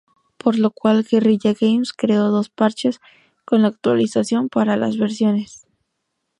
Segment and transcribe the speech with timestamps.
[0.39, 2.99] Por lo cual Guerrilla Games creó dos parches
[3.45, 5.67] con la actualización para las versiones.